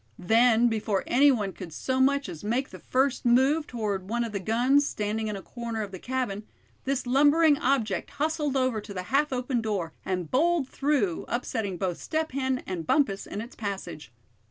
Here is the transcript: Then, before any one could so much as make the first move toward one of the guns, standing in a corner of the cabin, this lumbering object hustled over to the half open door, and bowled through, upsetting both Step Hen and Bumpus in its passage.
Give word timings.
Then, 0.17 0.67
before 0.67 1.03
any 1.05 1.31
one 1.31 1.53
could 1.53 1.71
so 1.71 1.99
much 2.01 2.27
as 2.27 2.43
make 2.43 2.69
the 2.71 2.79
first 2.79 3.23
move 3.23 3.67
toward 3.67 4.09
one 4.09 4.23
of 4.23 4.31
the 4.31 4.39
guns, 4.39 4.83
standing 4.87 5.27
in 5.27 5.35
a 5.35 5.43
corner 5.43 5.83
of 5.83 5.91
the 5.91 5.99
cabin, 5.99 6.47
this 6.85 7.05
lumbering 7.05 7.59
object 7.59 8.09
hustled 8.09 8.57
over 8.57 8.81
to 8.81 8.95
the 8.95 9.03
half 9.13 9.31
open 9.31 9.61
door, 9.61 9.93
and 10.03 10.31
bowled 10.31 10.67
through, 10.67 11.25
upsetting 11.27 11.77
both 11.77 12.01
Step 12.01 12.31
Hen 12.31 12.63
and 12.65 12.87
Bumpus 12.87 13.27
in 13.27 13.41
its 13.41 13.55
passage. 13.55 14.11